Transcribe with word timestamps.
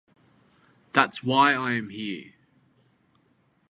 That's 0.93 1.21
why 1.21 1.53
I 1.53 1.73
am 1.73 1.89
here. 1.89 2.33